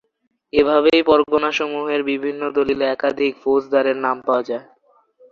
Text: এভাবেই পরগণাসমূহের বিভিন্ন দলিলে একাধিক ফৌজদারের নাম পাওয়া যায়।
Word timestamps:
এভাবেই 0.53 1.01
পরগণাসমূহের 1.03 2.01
বিভিন্ন 2.03 2.41
দলিলে 2.57 2.85
একাধিক 2.87 3.31
ফৌজদারের 3.43 3.97
নাম 4.05 4.17
পাওয়া 4.27 4.43
যায়। 4.49 4.65